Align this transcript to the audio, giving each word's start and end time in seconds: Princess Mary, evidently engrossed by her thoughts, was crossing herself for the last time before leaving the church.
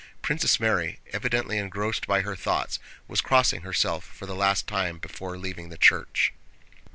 Princess 0.23 0.59
Mary, 0.59 0.99
evidently 1.13 1.59
engrossed 1.59 2.07
by 2.07 2.21
her 2.21 2.35
thoughts, 2.35 2.79
was 3.07 3.21
crossing 3.21 3.61
herself 3.61 4.03
for 4.03 4.25
the 4.25 4.33
last 4.33 4.65
time 4.65 4.97
before 4.97 5.37
leaving 5.37 5.69
the 5.69 5.77
church. 5.77 6.33